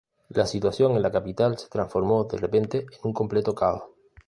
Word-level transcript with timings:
La 0.29 0.47
situación 0.47 0.93
en 0.95 1.03
la 1.03 1.11
capital 1.11 1.59
se 1.59 1.67
transformó 1.69 2.23
de 2.23 2.39
repente 2.39 2.79
en 2.91 2.99
un 3.03 3.13
completo 3.13 3.53
caos. 3.53 3.83